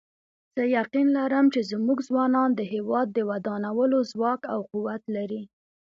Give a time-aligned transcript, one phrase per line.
[0.55, 5.43] زه یقین لرم چې زموږ ځوانان د هیواد د ودانولو ځواک او قوت لري